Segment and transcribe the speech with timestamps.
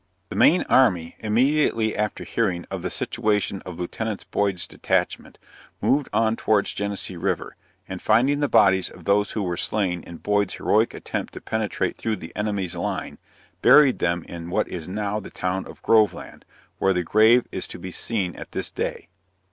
[0.29, 4.25] The main army, immediately after hearing of the situation of Lieut.
[4.31, 5.37] Boyd's detachment,
[5.79, 7.55] moved on towards Genesee river,
[7.87, 11.97] and finding the bodies of those who were slain in Boyd's heroic attempt to penetrate
[11.97, 13.19] through the enemy's line,
[13.61, 16.45] buried them in what is now the town of Groveland,
[16.79, 19.07] where the grave is to be seen at this day.